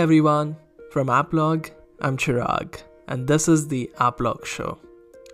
[0.00, 0.56] everyone,
[0.90, 1.68] from Apologue,
[2.00, 4.78] I'm Chirag, and this is the Apologue Show,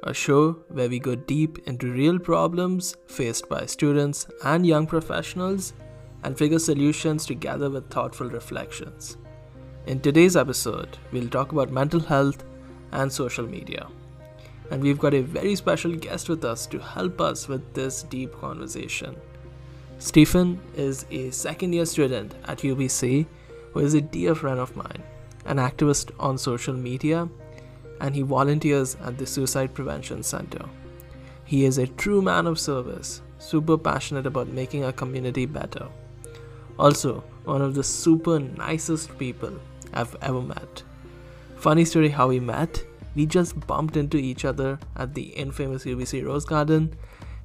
[0.02, 5.72] a show where we go deep into real problems faced by students and young professionals
[6.24, 9.18] and figure solutions together with thoughtful reflections.
[9.86, 12.42] In today's episode, we'll talk about mental health
[12.90, 13.86] and social media.
[14.72, 18.36] And we've got a very special guest with us to help us with this deep
[18.40, 19.14] conversation.
[20.00, 23.26] Stephen is a second year student at UBC
[23.76, 25.02] who is a dear friend of mine,
[25.44, 27.28] an activist on social media,
[28.00, 30.64] and he volunteers at the Suicide Prevention Center.
[31.44, 35.88] He is a true man of service, super passionate about making our community better.
[36.78, 39.52] Also, one of the super nicest people
[39.92, 40.82] I've ever met.
[41.56, 42.82] Funny story how we met.
[43.14, 46.96] We just bumped into each other at the infamous UBC Rose Garden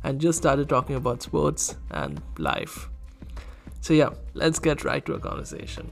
[0.01, 2.87] and just started talking about sports and life.
[3.81, 5.91] So, yeah, let's get right to a conversation.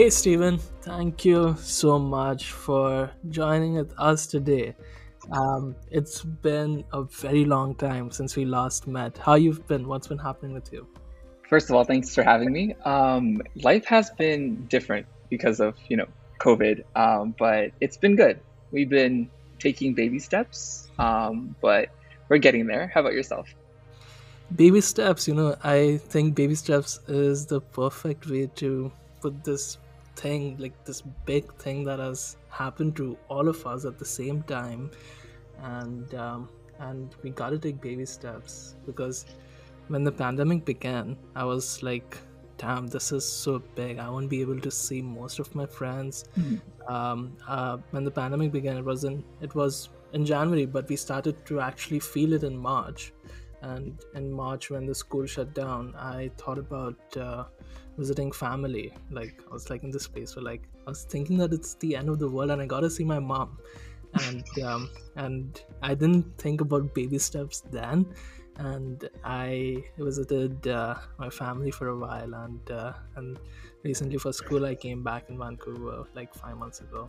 [0.00, 4.74] Hey, Stephen, thank you so much for joining with us today.
[5.30, 9.18] Um, it's been a very long time since we last met.
[9.18, 9.86] How you've been?
[9.86, 10.86] What's been happening with you?
[11.50, 12.74] First of all, thanks for having me.
[12.86, 18.40] Um, life has been different because of you know COVID, um, but it's been good.
[18.70, 19.28] We've been
[19.58, 21.90] taking baby steps, um, but
[22.30, 22.90] we're getting there.
[22.94, 23.54] How about yourself?
[24.56, 25.28] Baby steps.
[25.28, 28.90] You know, I think baby steps is the perfect way to
[29.20, 29.76] put this
[30.22, 34.42] thing, like this big thing that has happened to all of us at the same
[34.42, 34.90] time,
[35.62, 39.24] and um, and we gotta take baby steps because
[39.88, 42.16] when the pandemic began, I was like,
[42.58, 43.98] damn, this is so big.
[43.98, 46.24] I won't be able to see most of my friends.
[46.38, 46.92] Mm-hmm.
[46.94, 50.96] Um, uh, when the pandemic began, it was in it was in January, but we
[50.96, 53.12] started to actually feel it in March.
[53.62, 57.44] And in March, when the school shut down, I thought about uh,
[58.00, 58.86] visiting family.
[59.18, 61.94] Like I was like in this place where like I was thinking that it's the
[62.00, 63.58] end of the world and I gotta see my mom.
[64.24, 68.06] And um, and I didn't think about baby steps then.
[68.56, 73.38] And I visited uh, my family for a while, and uh, and
[73.84, 77.08] recently for school I came back in Vancouver like five months ago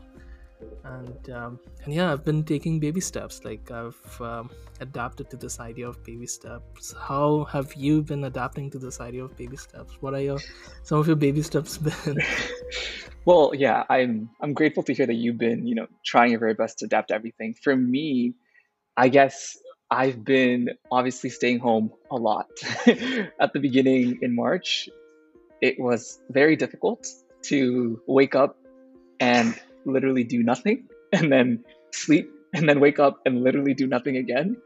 [0.83, 3.43] and um, and yeah i've been taking baby steps.
[3.43, 4.49] Like i've um,
[4.79, 6.93] adapted to this idea of baby steps.
[6.99, 10.01] How have you been adapting to this idea of baby steps?
[10.01, 10.39] What are your
[10.83, 12.19] some of your baby steps been?
[13.23, 16.55] Well yeah i'm i'm grateful to hear that you've been you know trying your very
[16.55, 17.53] best to adapt to everything.
[17.53, 18.33] For me
[18.97, 19.57] i guess
[19.91, 22.49] i've been obviously staying home a lot.
[23.39, 24.89] At the beginning in march
[25.61, 27.07] it was very difficult
[27.43, 28.57] to wake up
[29.19, 29.55] and
[29.85, 34.57] literally do nothing and then sleep and then wake up and literally do nothing again.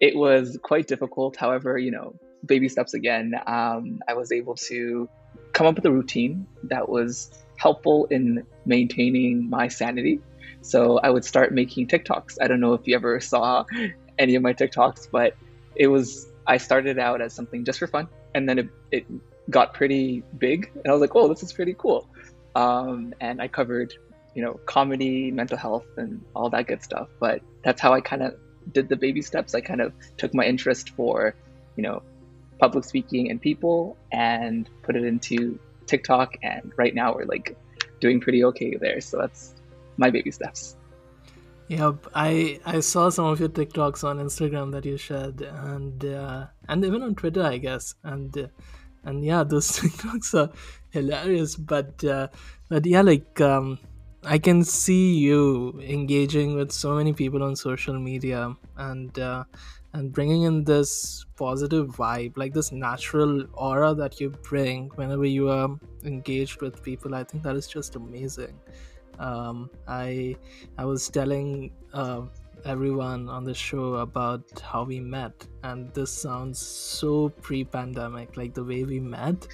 [0.00, 1.36] It was quite difficult.
[1.36, 2.14] However, you know,
[2.44, 5.08] baby steps again, um, I was able to
[5.52, 10.20] come up with a routine that was helpful in maintaining my sanity.
[10.60, 12.38] So I would start making TikToks.
[12.40, 13.64] I don't know if you ever saw
[14.18, 15.36] any of my TikToks, but
[15.74, 18.08] it was, I started out as something just for fun.
[18.34, 19.06] And then it, it
[19.50, 20.70] got pretty big.
[20.74, 22.08] And I was like, oh, this is pretty cool.
[22.54, 23.94] Um, and I covered
[24.38, 27.08] you know, comedy, mental health, and all that good stuff.
[27.18, 28.36] But that's how I kind of
[28.72, 29.52] did the baby steps.
[29.52, 31.34] I kind of took my interest for,
[31.74, 32.04] you know,
[32.60, 36.36] public speaking and people and put it into TikTok.
[36.44, 37.58] And right now we're like
[37.98, 39.00] doing pretty okay there.
[39.00, 39.56] So that's
[39.96, 40.76] my baby steps.
[41.66, 46.46] Yep, I I saw some of your TikToks on Instagram that you shared, and uh,
[46.68, 48.46] and even on Twitter, I guess, and uh,
[49.02, 50.50] and yeah, those TikToks are
[50.90, 51.56] hilarious.
[51.56, 52.28] But uh,
[52.70, 53.78] but yeah, like um,
[54.24, 59.44] I can see you engaging with so many people on social media and uh,
[59.92, 65.48] and bringing in this positive vibe, like this natural aura that you bring whenever you
[65.48, 65.70] are
[66.04, 67.14] engaged with people.
[67.14, 68.58] I think that is just amazing.
[69.18, 70.36] Um, I
[70.76, 72.22] I was telling uh,
[72.64, 78.64] everyone on the show about how we met, and this sounds so pre-pandemic, like the
[78.64, 79.46] way we met.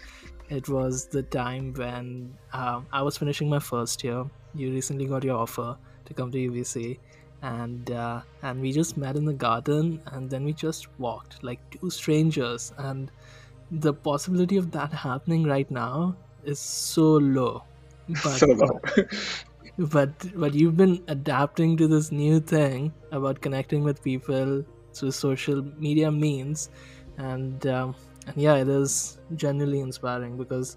[0.49, 5.25] It was the time when um, I was finishing my first year you recently got
[5.25, 6.99] your offer to come to UBC,
[7.43, 11.59] and uh, and we just met in the garden, and then we just walked like
[11.71, 13.11] two strangers, and
[13.71, 17.65] the possibility of that happening right now is so low.
[18.09, 18.81] But, so low.
[19.79, 25.63] but but you've been adapting to this new thing about connecting with people through social
[25.79, 26.69] media means,
[27.17, 27.95] and um,
[28.27, 30.77] and yeah, it is genuinely inspiring because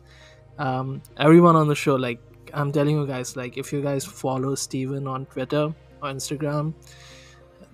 [0.57, 2.19] um, everyone on the show like
[2.53, 6.73] I'm telling you guys, like if you guys follow Stephen on Twitter or Instagram,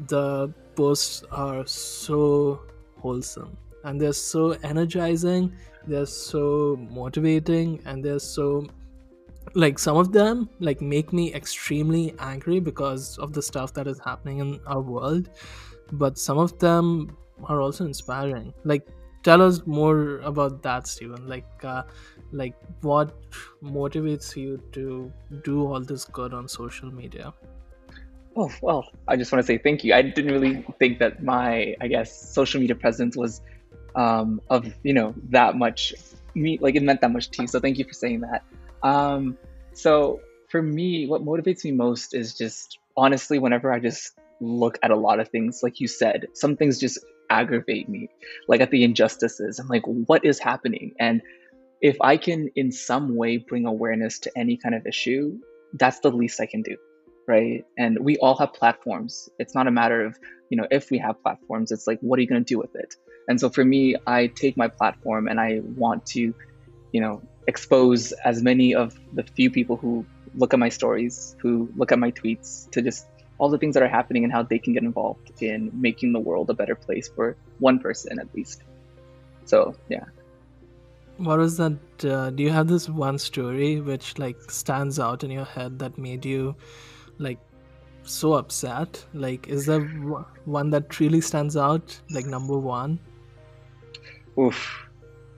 [0.07, 2.61] the posts are so
[2.99, 3.57] wholesome.
[3.83, 5.53] And they're so energizing,
[5.85, 8.65] they're so motivating, and they're so
[9.55, 13.99] like some of them like make me extremely angry because of the stuff that is
[13.99, 15.29] happening in our world.
[15.91, 18.53] But some of them are also inspiring.
[18.63, 18.87] Like
[19.23, 21.83] tell us more about that stephen like uh,
[22.31, 23.13] like what
[23.63, 25.11] motivates you to
[25.43, 27.33] do all this good on social media?
[28.35, 29.93] Oh well i just want to say thank you.
[29.93, 33.41] I didn't really think that my i guess social media presence was
[33.95, 35.93] um, of you know that much
[36.33, 38.43] me like it meant that much to you so thank you for saying that.
[38.81, 39.37] Um,
[39.73, 44.91] so for me, what motivates me most is just honestly, whenever I just look at
[44.91, 46.99] a lot of things, like you said, some things just
[47.29, 48.09] aggravate me,
[48.47, 49.59] like at the injustices.
[49.59, 50.93] I'm like, what is happening?
[50.99, 51.21] And
[51.81, 55.37] if I can in some way bring awareness to any kind of issue,
[55.73, 56.77] that's the least I can do.
[57.27, 57.65] Right.
[57.77, 59.29] And we all have platforms.
[59.39, 60.17] It's not a matter of,
[60.49, 62.75] you know, if we have platforms, it's like, what are you going to do with
[62.75, 62.95] it?
[63.29, 66.33] And so for me, I take my platform and I want to,
[66.91, 70.05] you know, expose as many of the few people who
[70.35, 73.07] look at my stories, who look at my tweets, to just
[73.43, 76.19] all the things that are happening and how they can get involved in making the
[76.19, 78.63] world a better place for one person at least.
[79.43, 80.05] So, yeah.
[81.17, 81.77] What was that?
[82.03, 85.97] Uh, do you have this one story which like stands out in your head that
[85.97, 86.55] made you
[87.17, 87.39] like
[88.03, 89.03] so upset?
[89.13, 89.81] Like, is there
[90.45, 92.97] one that really stands out, like number one?
[94.39, 94.87] Oof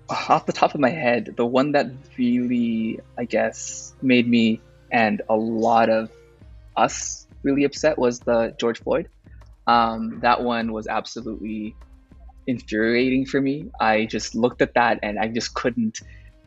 [0.10, 4.62] off the top of my head, the one that really, I guess, made me
[4.92, 6.12] and a lot of
[6.78, 9.08] us really upset was the George Floyd.
[9.68, 11.76] Um, that one was absolutely
[12.48, 13.72] infuriating for me.
[13.80, 16.02] I just looked at that and I just couldn't,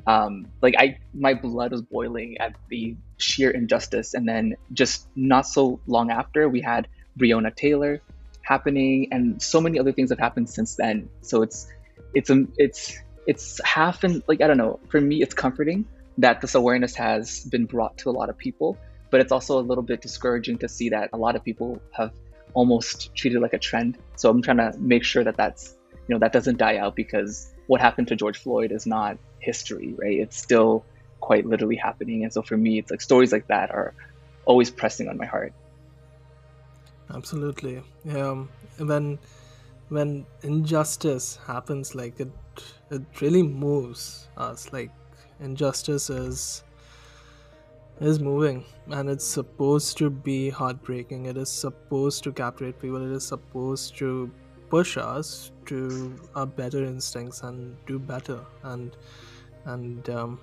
[0.07, 4.15] um, like, I my blood was boiling at the sheer injustice.
[4.15, 8.01] And then just not so long after, we had Breonna Taylor
[8.43, 11.09] happening, and so many other things have happened since then.
[11.21, 11.69] So it's
[12.15, 12.97] it's a it's
[13.27, 14.81] it's half and like I don't know.
[14.89, 15.85] For me, it's comforting
[16.19, 18.79] that this awareness has been brought to a lot of people,
[19.11, 22.13] but it's also a little bit discouraging to see that a lot of people have
[22.55, 23.99] almost treated like a trend.
[24.17, 25.75] So I'm trying to make sure that that's
[26.07, 29.95] you know that doesn't die out because what happened to George Floyd is not history,
[29.97, 30.19] right?
[30.19, 30.85] It's still
[31.21, 33.95] quite literally happening, and so for me, it's like stories like that are
[34.45, 35.53] always pressing on my heart.
[37.15, 38.45] Absolutely, yeah.
[38.79, 39.19] When
[39.89, 42.33] when injustice happens, like it
[42.91, 44.91] it really moves us like
[45.41, 46.63] injustice is
[48.01, 51.27] is moving and it's supposed to be heartbreaking.
[51.27, 53.05] It is supposed to captivate people.
[53.05, 54.31] It is supposed to
[54.71, 58.41] push us to our better instincts and do better.
[58.63, 58.97] And
[59.65, 60.41] and um,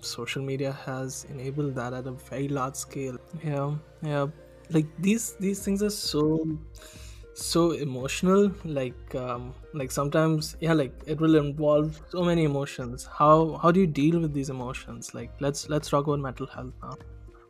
[0.00, 3.18] social media has enabled that at a very large scale.
[3.42, 4.26] Yeah yeah.
[4.70, 6.46] Like these these things are so
[7.34, 13.08] so emotional like um like sometimes yeah like it will involve so many emotions.
[13.12, 15.14] How how do you deal with these emotions?
[15.14, 16.96] Like let's let's talk about mental health now.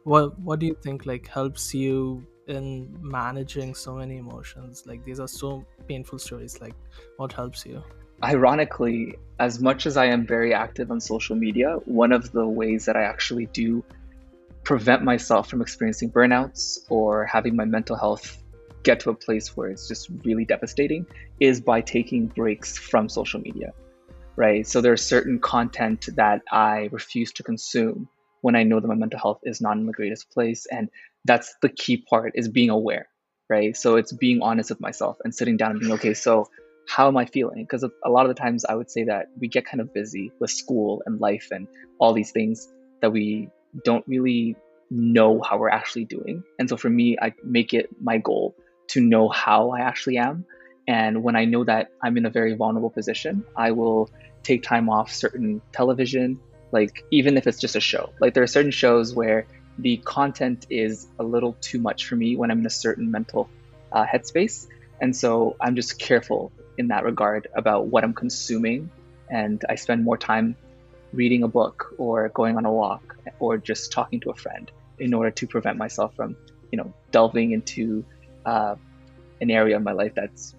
[0.05, 4.85] What what do you think like helps you in managing so many emotions?
[4.87, 6.75] Like these are so painful stories like
[7.17, 7.83] what helps you?
[8.23, 12.85] Ironically as much as i am very active on social media one of the ways
[12.85, 13.85] that i actually do
[14.63, 18.39] prevent myself from experiencing burnouts or having my mental health
[18.85, 21.07] get to a place where it's just really devastating
[21.41, 23.73] is by taking breaks from social media,
[24.37, 24.67] right?
[24.67, 28.09] So there's certain content that I refuse to consume
[28.43, 30.67] when I know that my mental health is not in the greatest place.
[30.71, 30.91] And
[31.25, 33.09] that's the key part is being aware,
[33.49, 33.75] right?
[33.77, 36.49] So it's being honest with myself and sitting down and being, okay, so
[36.87, 37.65] how am I feeling?
[37.65, 40.31] Because a lot of the times I would say that we get kind of busy
[40.39, 41.67] with school and life and
[41.99, 42.69] all these things
[43.01, 43.49] that we
[43.83, 44.57] don't really
[44.91, 46.45] know how we're actually doing.
[46.59, 48.55] And so for me, I make it my goal
[48.89, 50.45] to know how I actually am.
[50.87, 54.11] And when I know that I'm in a very vulnerable position, I will
[54.43, 56.39] take time off certain television,
[56.73, 58.13] like even if it's just a show.
[58.21, 59.47] Like there are certain shows where
[59.79, 63.49] the content is a little too much for me when I'm in a certain mental
[63.93, 64.67] uh, headspace.
[65.01, 68.91] And so I'm just careful in that regard about what I'm consuming.
[69.31, 70.57] And I spend more time
[71.13, 75.15] reading a book or going on a walk or just talking to a friend in
[75.15, 76.37] order to prevent myself from,
[76.71, 78.05] you know, delving into
[78.47, 78.77] uh,
[79.41, 80.55] an area of my life that's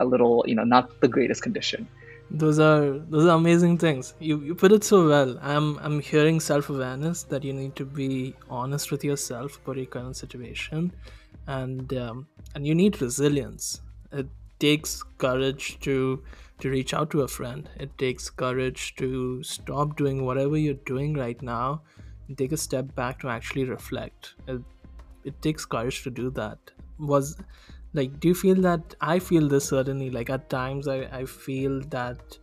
[0.00, 1.88] a little, you know, not the greatest condition.
[2.30, 4.14] Those are those are amazing things.
[4.20, 5.38] You you put it so well.
[5.40, 9.86] I'm I'm hearing self awareness that you need to be honest with yourself about your
[9.86, 10.92] current situation,
[11.46, 13.80] and um, and you need resilience.
[14.12, 14.26] It
[14.58, 16.22] takes courage to
[16.60, 17.70] to reach out to a friend.
[17.80, 21.80] It takes courage to stop doing whatever you're doing right now
[22.28, 24.60] and take a step back to actually reflect it,
[25.24, 26.58] it takes courage to do that
[26.98, 27.36] was
[27.94, 31.80] like do you feel that i feel this certainly like at times i i feel
[31.88, 32.38] that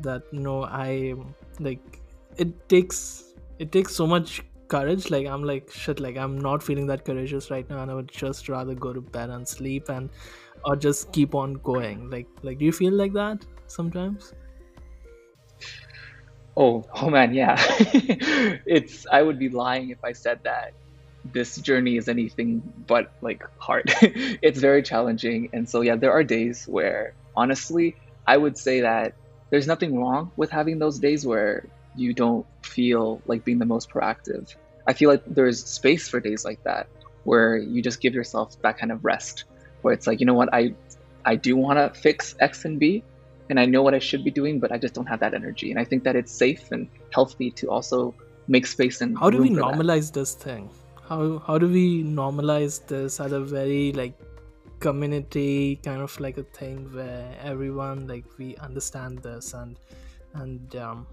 [0.00, 1.14] that no i
[1.60, 2.00] like
[2.36, 6.86] it takes it takes so much courage like i'm like shit like i'm not feeling
[6.86, 10.10] that courageous right now and i would just rather go to bed and sleep and
[10.66, 12.10] or just keep on going.
[12.10, 14.34] Like like do you feel like that sometimes?
[16.56, 17.56] Oh oh man yeah.
[18.66, 20.72] It's i would be lying if i said that
[21.32, 23.84] this journey is anything but like hard
[24.42, 29.14] it's very challenging and so yeah there are days where honestly i would say that
[29.50, 31.66] there's nothing wrong with having those days where
[31.96, 34.54] you don't feel like being the most proactive.
[34.86, 36.88] I feel like there's space for days like that
[37.24, 39.44] where you just give yourself that kind of rest
[39.82, 40.74] where it's like, you know what, I
[41.24, 43.02] I do want to fix X and B
[43.50, 45.70] and I know what I should be doing, but I just don't have that energy.
[45.70, 48.14] And I think that it's safe and healthy to also
[48.48, 50.20] make space and how do we normalize that.
[50.20, 50.70] this thing?
[51.08, 54.14] How how do we normalize this as a very like
[54.80, 59.78] community kind of like a thing where everyone like we understand this and
[60.34, 61.06] and um,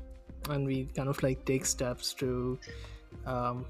[0.50, 2.60] and we kind of like take steps to
[3.26, 3.66] um,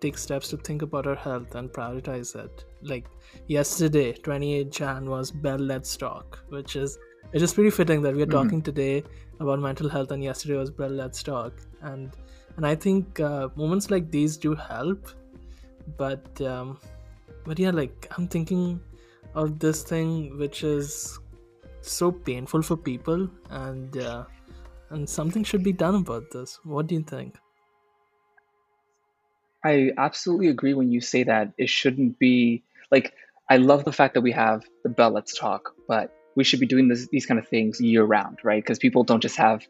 [0.00, 3.06] take steps to think about our health and prioritize it like
[3.46, 6.98] yesterday 28 jan was bell let's talk which is
[7.32, 8.42] it is just pretty fitting that we're mm-hmm.
[8.42, 9.02] talking today
[9.40, 12.12] about mental health and yesterday was bell let's talk and
[12.56, 15.08] and i think uh, moments like these do help
[15.96, 16.78] but um
[17.44, 18.80] but yeah like i'm thinking
[19.34, 21.18] of this thing which is
[21.86, 24.24] so painful for people and uh,
[24.90, 26.58] and something should be done about this.
[26.64, 27.36] What do you think?
[29.64, 33.14] I absolutely agree when you say that it shouldn't be like
[33.50, 36.66] I love the fact that we have the Bell Let's Talk, but we should be
[36.66, 38.62] doing this, these kind of things year round, right?
[38.62, 39.66] Because people don't just have,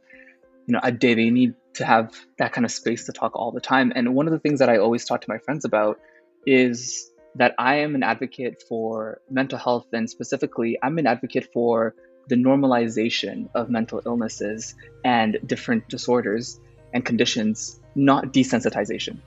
[0.67, 1.15] you know, a day.
[1.15, 3.93] They need to have that kind of space to talk all the time.
[3.95, 5.99] And one of the things that I always talk to my friends about
[6.47, 11.95] is that I am an advocate for mental health, and specifically, I'm an advocate for
[12.29, 16.61] the normalization of mental illnesses and different disorders
[16.93, 19.19] and conditions, not desensitization.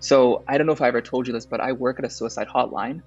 [0.00, 2.10] So I don't know if I ever told you this, but I work at a
[2.10, 3.02] suicide hotline.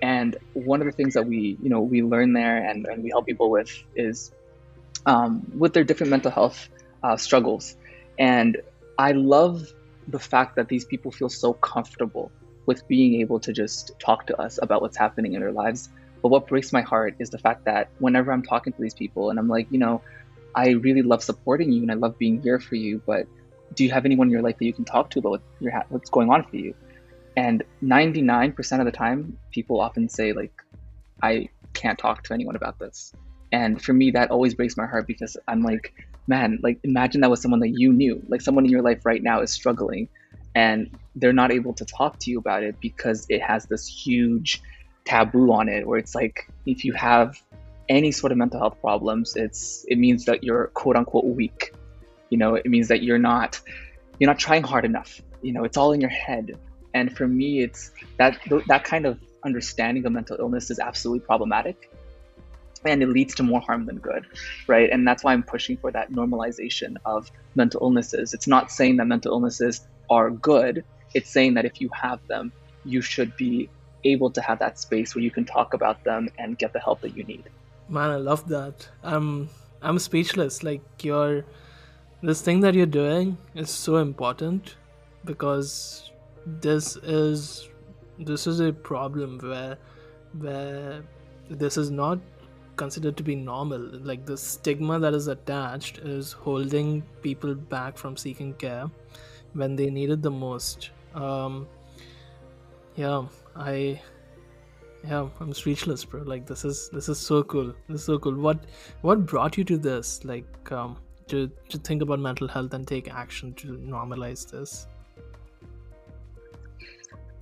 [0.00, 3.10] And one of the things that we, you know, we learn there and, and we
[3.10, 4.32] help people with is
[5.04, 6.68] um, with their different mental health
[7.02, 7.76] uh, struggles.
[8.18, 8.58] And
[8.98, 9.66] I love
[10.08, 12.32] the fact that these people feel so comfortable
[12.66, 15.88] with being able to just talk to us about what's happening in their lives
[16.22, 19.30] but what breaks my heart is the fact that whenever I'm talking to these people
[19.30, 20.02] and I'm like, you know,
[20.54, 23.26] I really love supporting you and I love being here for you, but
[23.74, 25.42] do you have anyone in your life that you can talk to about
[25.90, 26.74] what's going on for you?
[27.36, 30.52] And 99% of the time, people often say, like,
[31.22, 33.12] I can't talk to anyone about this.
[33.52, 35.94] And for me, that always breaks my heart because I'm like,
[36.28, 39.22] man, like, imagine that was someone that you knew, like, someone in your life right
[39.22, 40.08] now is struggling
[40.54, 44.62] and they're not able to talk to you about it because it has this huge
[45.04, 47.40] taboo on it where it's like if you have
[47.88, 51.72] any sort of mental health problems it's it means that you're quote unquote weak.
[52.30, 53.60] You know it means that you're not
[54.18, 55.20] you're not trying hard enough.
[55.42, 56.58] You know it's all in your head.
[56.94, 61.90] And for me it's that that kind of understanding of mental illness is absolutely problematic
[62.84, 64.26] and it leads to more harm than good
[64.66, 68.96] right and that's why i'm pushing for that normalization of mental illnesses it's not saying
[68.96, 72.52] that mental illnesses are good it's saying that if you have them
[72.84, 73.68] you should be
[74.04, 77.00] able to have that space where you can talk about them and get the help
[77.00, 77.44] that you need.
[77.88, 78.88] Man, I love that.
[79.02, 79.50] I'm
[79.82, 80.62] I'm speechless.
[80.62, 81.44] Like your
[82.22, 84.76] this thing that you're doing is so important
[85.24, 86.10] because
[86.46, 87.68] this is
[88.18, 89.78] this is a problem where
[90.38, 91.02] where
[91.48, 92.18] this is not
[92.82, 98.16] considered to be normal like the stigma that is attached is holding people back from
[98.16, 98.86] seeking care
[99.52, 101.66] when they need it the most um
[102.96, 103.22] yeah
[103.56, 104.00] I
[105.04, 106.22] yeah, I'm speechless, bro.
[106.22, 107.72] Like this is this is so cool.
[107.88, 108.34] This is so cool.
[108.34, 108.64] What
[109.02, 110.24] what brought you to this?
[110.24, 110.96] Like um
[111.28, 114.86] to to think about mental health and take action to normalize this?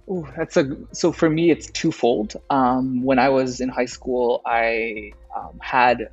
[0.09, 2.37] Oh, that's a so for me it's twofold.
[2.51, 6.09] Um, when I was in high school, I um, had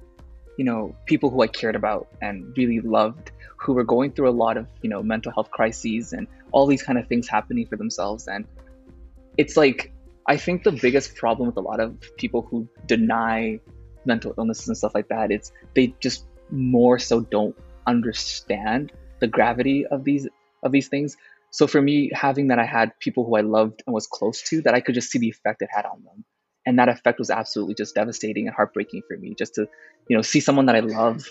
[0.57, 4.37] you know people who I cared about and really loved who were going through a
[4.45, 7.77] lot of you know mental health crises and all these kind of things happening for
[7.77, 8.45] themselves and
[9.37, 9.91] it's like
[10.27, 13.59] I think the biggest problem with a lot of people who deny
[14.05, 17.55] mental illnesses and stuff like that is they just more so don't
[17.87, 20.27] understand the gravity of these
[20.63, 21.17] of these things.
[21.51, 24.61] So for me, having that I had people who I loved and was close to,
[24.63, 26.25] that I could just see the effect it had on them,
[26.65, 29.35] and that effect was absolutely just devastating and heartbreaking for me.
[29.37, 29.67] Just to,
[30.07, 31.27] you know, see someone that I love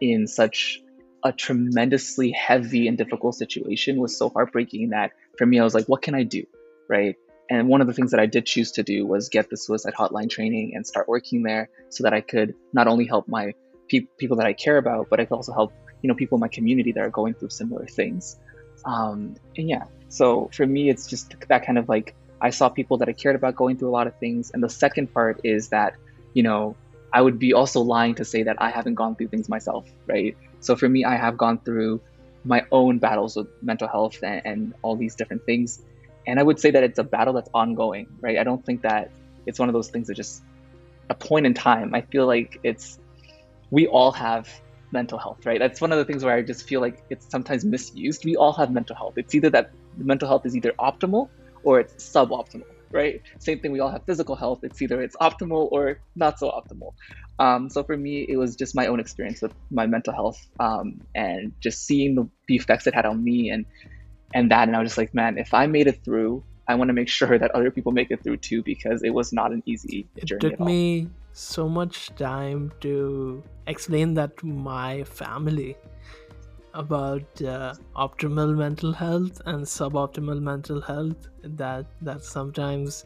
[0.00, 0.82] in such
[1.22, 5.86] a tremendously heavy and difficult situation was so heartbreaking that for me, I was like,
[5.86, 6.44] what can I do?
[6.88, 7.16] Right.
[7.50, 9.94] And one of the things that I did choose to do was get the suicide
[9.94, 13.54] hotline training and start working there so that I could not only help my
[13.88, 16.40] pe- people that I care about, but I could also help, you know, people in
[16.40, 18.36] my community that are going through similar things.
[18.84, 22.98] Um, and yeah, so for me, it's just that kind of like I saw people
[22.98, 24.50] that I cared about going through a lot of things.
[24.52, 25.94] And the second part is that,
[26.32, 26.76] you know,
[27.12, 30.36] I would be also lying to say that I haven't gone through things myself, right?
[30.60, 32.00] So for me, I have gone through
[32.44, 35.82] my own battles with mental health and, and all these different things.
[36.26, 38.38] And I would say that it's a battle that's ongoing, right?
[38.38, 39.10] I don't think that
[39.46, 40.42] it's one of those things that just
[41.08, 41.94] a point in time.
[41.94, 42.98] I feel like it's,
[43.70, 44.48] we all have
[44.92, 45.58] mental health, right?
[45.58, 48.24] That's one of the things where I just feel like it's sometimes misused.
[48.24, 49.14] We all have mental health.
[49.16, 51.28] It's either that mental health is either optimal
[51.62, 53.22] or it's suboptimal, right?
[53.38, 53.72] Same thing.
[53.72, 54.60] We all have physical health.
[54.62, 56.94] It's either it's optimal or not so optimal.
[57.38, 61.00] Um, so for me, it was just my own experience with my mental health um,
[61.14, 63.64] and just seeing the, the effects it had on me and
[64.34, 64.68] and that.
[64.68, 67.08] And I was just like, man, if I made it through, I want to make
[67.20, 70.46] sure that other people make it through too because it was not an easy journey.
[70.46, 75.76] It took me so much time to explain that to my family
[76.74, 83.04] about uh, optimal mental health and suboptimal mental health that that sometimes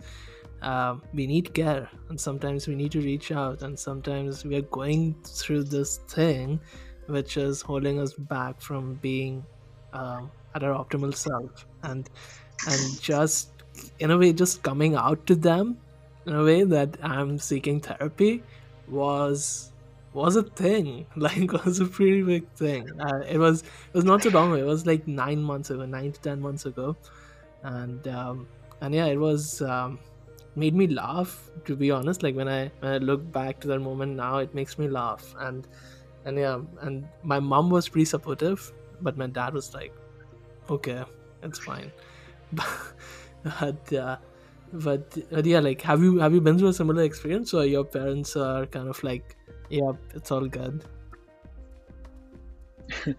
[0.62, 4.68] uh, we need care and sometimes we need to reach out and sometimes we are
[4.80, 6.60] going through this thing
[7.06, 9.44] which is holding us back from being
[9.92, 12.08] um, at our optimal self and
[12.68, 13.50] and just
[13.98, 15.76] in a way just coming out to them
[16.26, 18.42] in a way that i'm seeking therapy
[18.88, 19.72] was
[20.14, 21.06] was a thing.
[21.16, 22.88] Like was a pretty big thing.
[23.00, 24.62] Uh, it was it was not so long ago.
[24.62, 26.96] It was like nine months ago nine to ten months ago.
[27.62, 28.46] And um
[28.80, 29.98] and yeah it was um
[30.56, 32.22] made me laugh to be honest.
[32.22, 35.34] Like when i when i look back to that moment now it makes me laugh.
[35.38, 35.66] And
[36.24, 39.92] and yeah and my mom was pretty supportive but my dad was like
[40.70, 41.02] okay
[41.42, 41.92] it's fine.
[43.44, 44.16] But uh
[44.72, 47.52] but, but yeah like have you have you been through a similar experience?
[47.52, 49.36] Or your parents are kind of like
[49.70, 50.84] Yep, it's all good.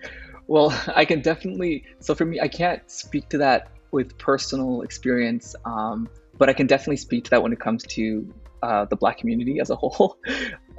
[0.47, 1.83] well, I can definitely.
[1.99, 6.67] So for me, I can't speak to that with personal experience, um, but I can
[6.67, 10.17] definitely speak to that when it comes to uh, the Black community as a whole.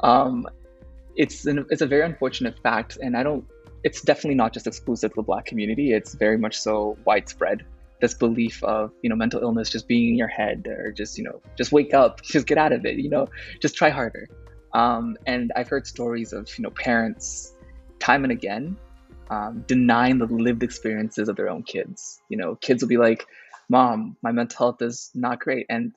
[0.02, 0.46] um,
[1.16, 3.44] it's an, it's a very unfortunate fact, and I don't.
[3.85, 5.92] It's definitely not just exclusive to the Black community.
[5.92, 7.64] It's very much so widespread.
[8.00, 11.24] This belief of you know mental illness just being in your head, or just you
[11.24, 12.96] know just wake up, just get out of it.
[12.98, 13.29] You know,
[13.61, 14.29] just try harder.
[14.77, 17.55] Um, and I've heard stories of you know parents
[17.99, 18.77] time and again
[19.31, 22.21] um, denying the lived experiences of their own kids.
[22.29, 23.27] You know, kids will be like,
[23.71, 25.93] "Mom, my mental health is not great," and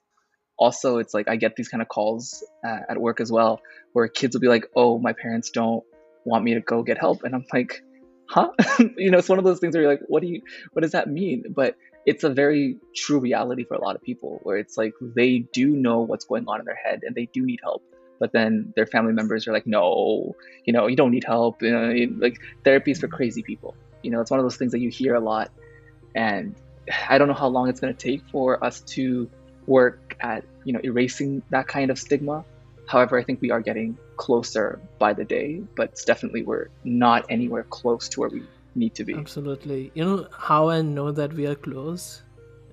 [0.58, 3.60] also it's like I get these kind of calls uh, at work as well,
[3.92, 5.84] where kids will be like, "Oh, my parents don't
[6.24, 7.84] want me to go get help," and I'm like,
[8.30, 8.52] "Huh?"
[8.98, 10.42] you know, it's one of those things where you're like, "What do you?
[10.72, 14.40] What does that mean?" But it's a very true reality for a lot of people,
[14.44, 17.46] where it's like they do know what's going on in their head and they do
[17.46, 17.84] need help
[18.20, 21.62] but then their family members are like, no, you know, you don't need help.
[21.62, 23.76] You know, like therapy is for crazy people.
[24.04, 25.52] You know, it's one of those things that you hear a lot.
[26.16, 26.56] And
[27.08, 29.30] I don't know how long it's going to take for us to
[29.68, 32.44] work at, you know, erasing that kind of stigma.
[32.88, 37.64] However, I think we are getting closer by the day, but definitely we're not anywhere
[37.64, 38.44] close to where we
[38.76, 39.14] need to be.
[39.14, 39.92] Absolutely.
[39.94, 42.24] You know how I know that we are close?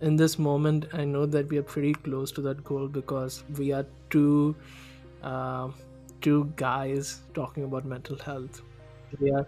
[0.00, 3.72] In this moment, I know that we are pretty close to that goal because we
[3.72, 4.54] are two
[5.26, 5.68] uh,
[6.20, 8.62] two guys talking about mental health.
[9.20, 9.46] We are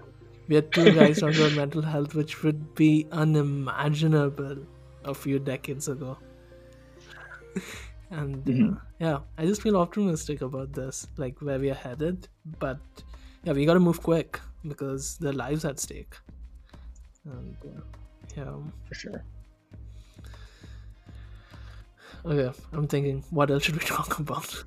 [0.49, 4.59] we are two guys talking about mental health, which would be unimaginable
[5.05, 6.17] a few decades ago.
[8.11, 8.75] and uh, mm-hmm.
[8.99, 12.29] yeah, I just feel optimistic about this, like where we are headed.
[12.59, 12.81] But
[13.45, 16.17] yeah, we got to move quick because their lives at stake.
[17.25, 17.81] And uh,
[18.37, 18.55] yeah,
[18.88, 19.25] for sure.
[22.25, 24.64] Okay, I'm thinking, what else should we talk about?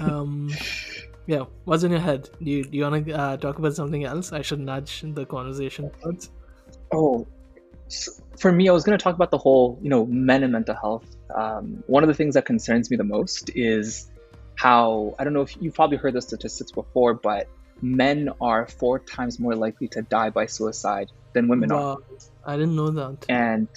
[0.00, 0.50] Um,
[1.26, 2.30] yeah, what's in your head?
[2.42, 4.32] Do you, do you want to uh, talk about something else?
[4.32, 6.30] I should nudge the conversation towards.
[6.92, 7.26] Oh,
[7.88, 10.52] so for me, I was going to talk about the whole, you know, men and
[10.52, 11.04] mental health.
[11.34, 14.10] Um, one of the things that concerns me the most is
[14.54, 17.48] how I don't know if you've probably heard the statistics before, but
[17.80, 21.92] men are four times more likely to die by suicide than women wow.
[21.92, 21.96] are.
[22.44, 23.26] I didn't know that.
[23.28, 23.68] And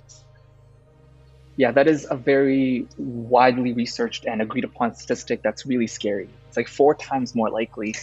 [1.57, 6.29] yeah, that is a very widely researched and agreed upon statistic that's really scary.
[6.47, 7.95] It's like four times more likely.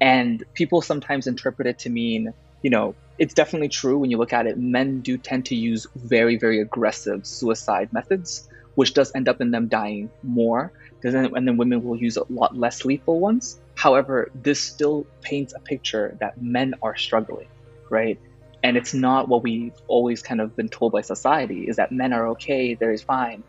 [0.00, 4.32] And people sometimes interpret it to mean, you know, it's definitely true when you look
[4.32, 4.58] at it.
[4.58, 9.50] Men do tend to use very, very aggressive suicide methods, which does end up in
[9.50, 10.72] them dying more.
[11.02, 13.58] And then women will use a lot less lethal ones.
[13.74, 17.48] However, this still paints a picture that men are struggling,
[17.90, 18.18] right?
[18.62, 22.12] And it's not what we've always kind of been told by society is that men
[22.12, 23.44] are okay, they're fine.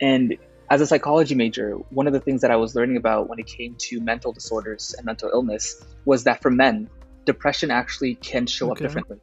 [0.00, 0.36] And
[0.70, 3.46] as a psychology major, one of the things that I was learning about when it
[3.46, 6.88] came to mental disorders and mental illness was that for men,
[7.24, 8.72] depression actually can show okay.
[8.72, 9.18] up differently.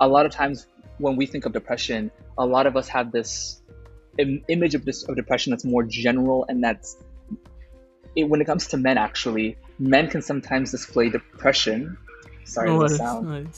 [0.00, 0.66] A lot of times
[0.98, 3.60] when we think of depression, a lot of us have this
[4.18, 6.96] Im- image of, this, of depression that's more general and that's
[8.16, 11.96] it, when it comes to men actually men can sometimes display depression
[12.44, 13.48] sorry the sound.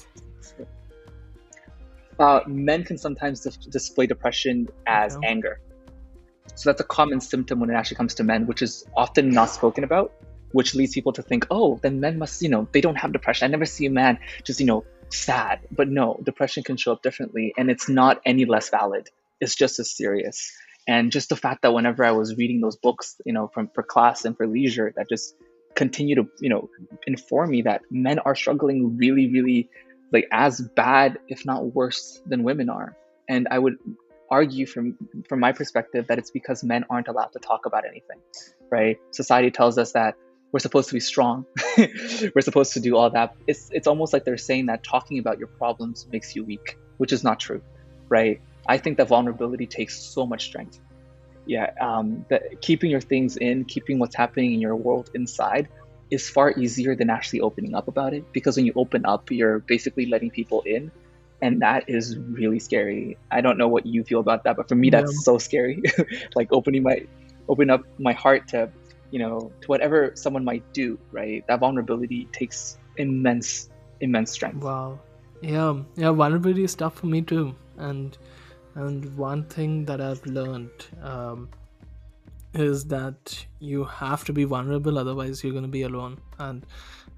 [2.23, 5.27] Uh, men can sometimes display depression as okay.
[5.27, 5.61] anger.
[6.55, 9.47] So that's a common symptom when it actually comes to men which is often not
[9.47, 10.13] spoken about
[10.53, 13.47] which leads people to think oh then men must you know they don't have depression.
[13.47, 15.61] I never see a man just you know sad.
[15.71, 19.09] But no depression can show up differently and it's not any less valid.
[19.41, 20.53] It's just as serious.
[20.87, 23.83] And just the fact that whenever i was reading those books you know from for
[23.83, 25.37] class and for leisure that just
[25.75, 26.69] continue to you know
[27.07, 29.71] inform me that men are struggling really really
[30.12, 32.96] like as bad if not worse than women are.
[33.29, 33.77] And i would
[34.31, 34.96] argue from
[35.29, 38.20] from my perspective that it's because men aren't allowed to talk about anything
[38.70, 38.98] right?
[39.11, 40.16] Society tells us that
[40.53, 41.44] we're supposed to be strong.
[42.35, 43.35] We're supposed to do all that.
[43.46, 47.12] It's it's almost like they're saying that talking about your problems makes you weak which
[47.12, 47.62] is not true
[48.12, 48.42] right?
[48.68, 50.79] I think that vulnerability takes so much strength.
[51.46, 55.68] Yeah, um, that keeping your things in, keeping what's happening in your world inside
[56.12, 59.61] is far easier than actually opening up about it because when you open up, you're
[59.61, 60.92] basically letting people in.
[61.40, 63.16] And that is really scary.
[63.31, 65.25] I don't know what you feel about that, but for me, that's yeah.
[65.25, 65.83] so scary.
[66.37, 67.07] like opening my,
[67.48, 68.70] open up my heart to,
[69.11, 70.98] you know, to whatever someone might do.
[71.11, 73.70] Right, that vulnerability takes immense,
[74.01, 74.62] immense strength.
[74.62, 75.01] Wow,
[75.40, 76.12] yeah, yeah.
[76.12, 78.16] Vulnerability is tough for me too, and
[78.77, 80.70] and one thing that I've learned
[81.03, 81.48] um,
[82.55, 86.19] is that you have to be vulnerable, otherwise you're going to be alone.
[86.38, 86.67] And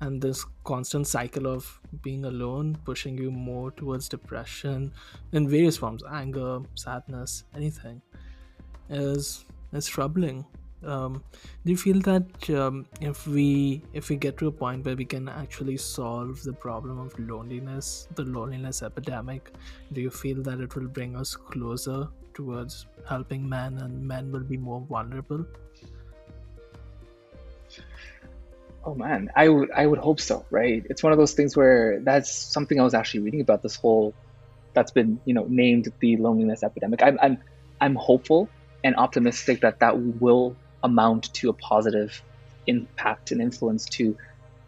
[0.01, 4.92] and this constant cycle of being alone pushing you more towards depression
[5.33, 8.03] in various forms, anger, sadness, anything,
[8.90, 10.44] is is troubling
[10.87, 11.23] um,
[11.64, 15.05] do you feel that um, if we if we get to a point where we
[15.05, 19.53] can actually solve the problem of loneliness the loneliness epidemic
[19.92, 24.44] do you feel that it will bring us closer towards helping men and men will
[24.44, 25.44] be more vulnerable?
[28.85, 29.31] Oh man.
[29.35, 30.85] I would i would hope so right?
[30.90, 34.14] It's one of those things where that's something i was actually reading about this whole
[34.75, 37.03] that's been you know named the loneliness epidemic.
[37.03, 37.38] I'm i'm,
[37.81, 38.49] I'm hopeful
[38.83, 42.23] and optimistic that that will amount to a positive
[42.66, 44.16] impact and influence to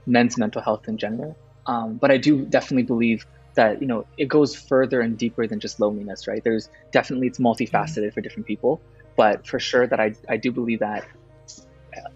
[0.06, 1.36] men's mental health in general.
[1.66, 3.26] Um, but I do definitely believe
[3.56, 6.42] that you know it goes further and deeper than just loneliness, right?
[6.42, 8.80] There's definitely it's multifaceted for different people,
[9.16, 11.06] but for sure that I I do believe that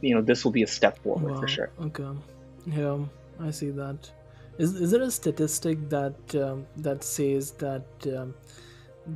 [0.00, 1.40] you know this will be a step forward wow.
[1.40, 1.70] for sure.
[1.80, 2.08] Okay,
[2.66, 2.98] yeah,
[3.40, 4.10] I see that.
[4.58, 8.34] Is is there a statistic that um, that says that um,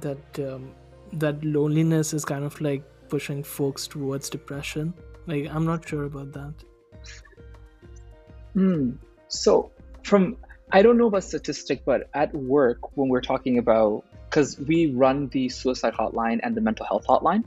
[0.01, 0.73] that um,
[1.13, 4.95] that loneliness is kind of like pushing folks towards depression.
[5.27, 6.55] Like, I'm not sure about that.
[8.55, 8.93] Hmm.
[9.29, 9.71] So,
[10.03, 10.37] from
[10.73, 15.29] I don't know about statistic, but at work when we're talking about because we run
[15.29, 17.45] the suicide hotline and the mental health hotline.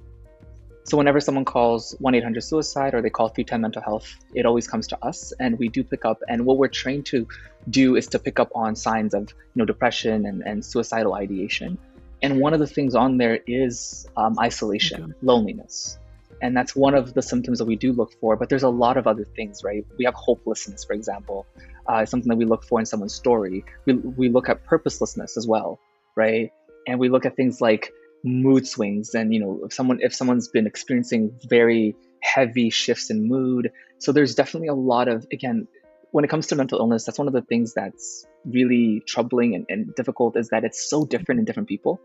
[0.86, 4.88] So whenever someone calls 1-800 suicide or they call 310 mental health, it always comes
[4.88, 7.28] to us and we do pick up and what we're trained to
[7.70, 11.78] do is to pick up on signs of you know depression and, and suicidal ideation.
[12.22, 15.14] And one of the things on there is um, isolation, okay.
[15.22, 16.00] loneliness.
[16.42, 18.36] And that's one of the symptoms that we do look for.
[18.36, 19.86] But there's a lot of other things, right?
[19.98, 21.46] We have hopelessness, for example,
[21.88, 23.66] uh, something that we look for in someone's story.
[23.86, 25.80] We, we look at purposelessness as well,
[26.16, 26.52] right?
[26.88, 27.92] And we look at things like
[28.24, 33.30] mood swings and you know if someone if someone's been experiencing very heavy shifts in
[33.30, 35.68] mood so there's definitely a lot of again
[36.12, 39.66] when it comes to mental illness, that's one of the things that's really troubling and,
[39.70, 42.00] and difficult is that it's so different in different people.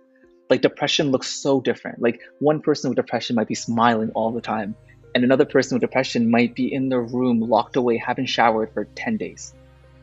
[0.51, 2.03] Like depression looks so different.
[2.03, 4.75] Like one person with depression might be smiling all the time,
[5.15, 8.85] and another person with depression might be in their room locked away, haven't showered for
[8.85, 9.55] 10 days,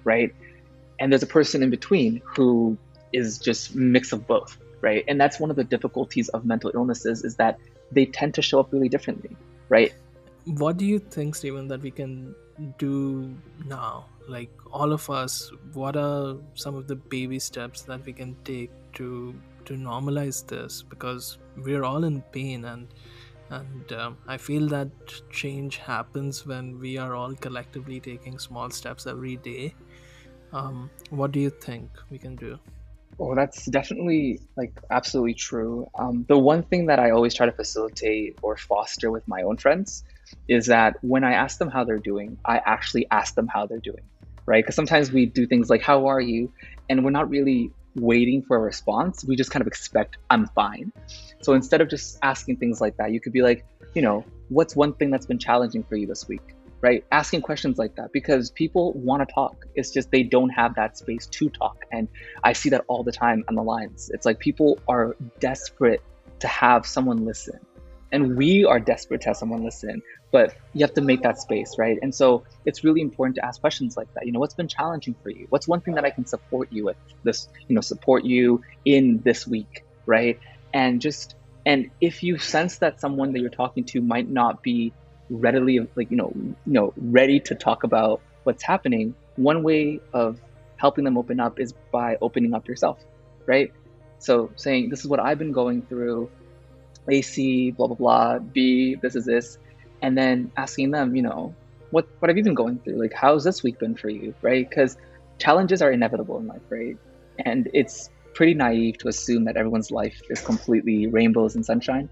[0.09, 0.31] right?
[0.99, 2.77] And there's a person in between who
[3.19, 5.03] is just mix of both, right?
[5.07, 7.59] And that's one of the difficulties of mental illnesses is that
[7.97, 9.33] they tend to show up really differently,
[9.69, 9.93] right?
[10.63, 12.35] What do you think, Stephen, that we can
[12.77, 12.93] do
[13.65, 14.07] now?
[14.27, 18.71] Like all of us, what are some of the baby steps that we can take
[18.97, 19.09] to
[19.65, 20.83] to normalize this?
[20.93, 22.87] Because we're all in pain, and
[23.49, 24.89] and um, I feel that
[25.41, 29.73] change happens when we are all collectively taking small steps every day.
[30.51, 32.57] Um, what do you think we can do?
[33.19, 35.89] Oh, that's definitely like absolutely true.
[35.97, 39.57] Um, the one thing that I always try to facilitate or foster with my own
[39.57, 40.03] friends
[40.47, 43.79] is that when I ask them how they're doing, I actually ask them how they're
[43.79, 44.03] doing,
[44.45, 44.63] right?
[44.63, 46.51] Because sometimes we do things like, How are you?
[46.89, 49.25] And we're not really waiting for a response.
[49.25, 50.93] We just kind of expect, I'm fine.
[51.41, 54.77] So instead of just asking things like that, you could be like, You know, what's
[54.77, 56.55] one thing that's been challenging for you this week?
[56.81, 57.03] Right?
[57.11, 59.65] Asking questions like that because people want to talk.
[59.75, 61.83] It's just they don't have that space to talk.
[61.91, 62.07] And
[62.43, 64.09] I see that all the time on the lines.
[64.13, 66.01] It's like people are desperate
[66.39, 67.59] to have someone listen
[68.11, 71.75] and we are desperate to have someone listen but you have to make that space
[71.77, 74.67] right and so it's really important to ask questions like that you know what's been
[74.67, 77.81] challenging for you what's one thing that i can support you with this you know
[77.81, 80.39] support you in this week right
[80.73, 84.93] and just and if you sense that someone that you're talking to might not be
[85.29, 90.39] readily like you know you know ready to talk about what's happening one way of
[90.77, 92.99] helping them open up is by opening up yourself
[93.45, 93.71] right
[94.17, 96.29] so saying this is what i've been going through
[97.11, 99.57] AC, blah blah blah, B, this is this,
[100.01, 101.53] and then asking them, you know,
[101.91, 103.01] what what have you been going through?
[103.01, 104.67] Like, how's this week been for you, right?
[104.67, 104.97] Because
[105.37, 106.97] challenges are inevitable in life, right?
[107.39, 112.09] And it's pretty naive to assume that everyone's life is completely rainbows and sunshine.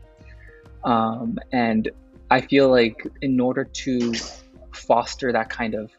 [0.84, 1.90] Um, and
[2.30, 4.14] I feel like in order to
[4.74, 5.92] foster that kind of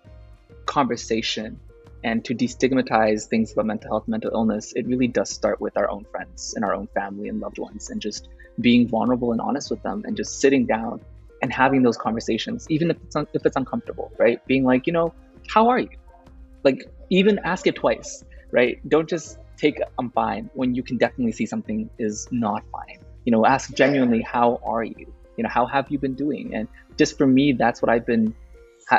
[0.66, 1.58] conversation
[2.04, 5.90] and to destigmatize things about mental health, mental illness, it really does start with our
[5.90, 8.28] own friends and our own family and loved ones, and just
[8.60, 11.00] being vulnerable and honest with them, and just sitting down
[11.42, 14.44] and having those conversations, even if it's un- if it's uncomfortable, right?
[14.46, 15.12] Being like, you know,
[15.48, 15.88] how are you?
[16.62, 18.78] Like, even ask it twice, right?
[18.88, 22.98] Don't just take I'm fine when you can definitely see something is not fine.
[23.24, 25.12] You know, ask genuinely, how are you?
[25.38, 26.54] You know, how have you been doing?
[26.54, 28.34] And just for me, that's what I've been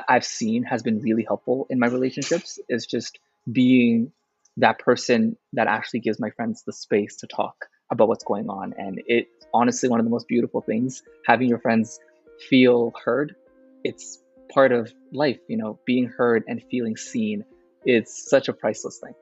[0.07, 3.19] I've seen has been really helpful in my relationships is just
[3.51, 4.11] being
[4.57, 8.73] that person that actually gives my friends the space to talk about what's going on.
[8.77, 11.99] And it honestly one of the most beautiful things, having your friends
[12.49, 13.35] feel heard.
[13.83, 14.19] It's
[14.53, 17.45] part of life, you know, being heard and feeling seen.
[17.83, 19.13] It's such a priceless thing.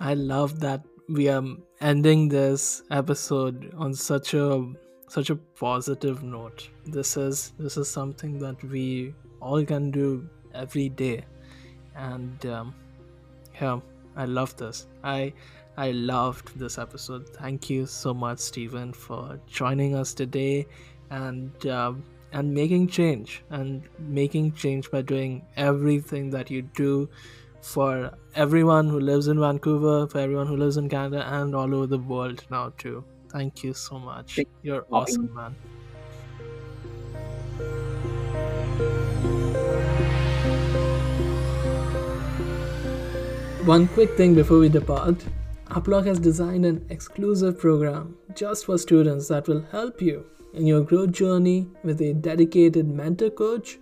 [0.00, 1.44] I love that we are
[1.82, 4.72] ending this episode on such a
[5.08, 6.70] such a positive note.
[6.86, 11.24] This is this is something that we all can do every day,
[11.94, 12.74] and um,
[13.60, 13.80] yeah,
[14.16, 14.86] I love this.
[15.04, 15.34] I
[15.76, 17.28] I loved this episode.
[17.28, 20.66] Thank you so much, Stephen, for joining us today,
[21.10, 21.92] and uh,
[22.32, 27.10] and making change and making change by doing everything that you do
[27.62, 31.86] for everyone who lives in Vancouver, for everyone who lives in Canada, and all over
[31.86, 33.04] the world now too.
[33.30, 34.40] Thank you so much.
[34.62, 35.54] You're awesome, man.
[43.64, 45.24] One quick thing before we depart
[45.74, 50.82] Apologue has designed an exclusive program just for students that will help you in your
[50.82, 53.78] growth journey with a dedicated mentor coach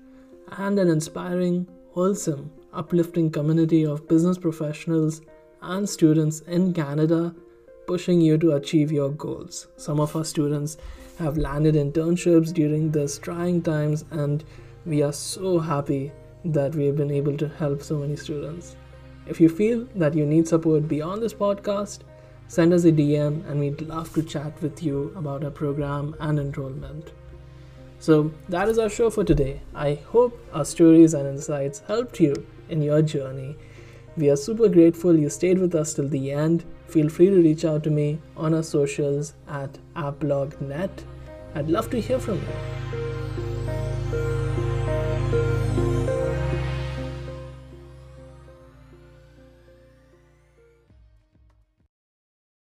[0.58, 5.20] and an inspiring, wholesome, uplifting community of business professionals
[5.62, 7.34] and students in Canada
[7.86, 9.66] pushing you to achieve your goals.
[9.76, 10.76] Some of our students
[11.18, 14.44] have landed internships during these trying times, and
[14.86, 16.12] we are so happy
[16.44, 18.76] that we have been able to help so many students.
[19.26, 22.00] If you feel that you need support beyond this podcast,
[22.46, 26.38] send us a DM and we'd love to chat with you about our program and
[26.38, 27.12] enrollment.
[27.98, 29.60] So, that is our show for today.
[29.74, 32.34] I hope our stories and insights helped you
[32.70, 33.56] in your journey.
[34.16, 37.64] We are super grateful you stayed with us till the end feel free to reach
[37.64, 40.90] out to me on our socials at apologuenet.
[41.54, 42.89] I'd love to hear from you.